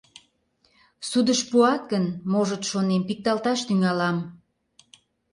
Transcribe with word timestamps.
Судыш 1.09 1.39
пуат 1.49 1.81
гын, 1.91 2.05
можыт, 2.31 2.63
шонем, 2.69 3.01
пикталташ 3.07 3.59
тӱҥалам. 3.67 4.17